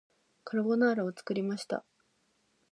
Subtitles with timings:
[0.45, 1.85] カルボナーラを作りました